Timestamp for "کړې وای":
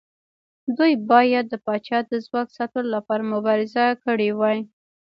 4.03-4.59